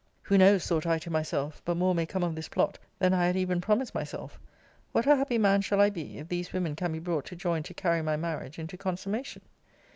[0.23, 3.27] Who knows, thought I to myself, but more may come of this plot, than I
[3.27, 4.39] had even promised myself?
[4.93, 7.61] What a happy man shall I be, if these women can be brought to join
[7.61, 9.43] to carry my marriage into consummation!